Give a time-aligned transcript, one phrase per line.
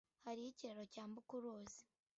[0.25, 1.81] Hariho ikiraro cyambuka uruzi.